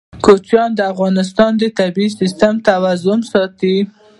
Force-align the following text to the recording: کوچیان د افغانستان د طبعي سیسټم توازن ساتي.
کوچیان 0.25 0.69
د 0.75 0.81
افغانستان 0.93 1.51
د 1.57 1.63
طبعي 1.77 2.07
سیسټم 2.19 2.53
توازن 2.69 3.19
ساتي. 3.31 3.75